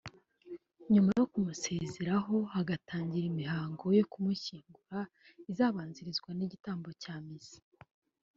[0.93, 4.97] nyuma yo kumusezeraho hagatangira imihango yo kumushyingura
[5.51, 7.59] izabanzirizwa n’igitambo cya misa